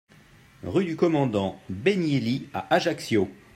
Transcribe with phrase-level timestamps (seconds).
[0.63, 3.29] Rue du Commandant Benielli à Ajaccio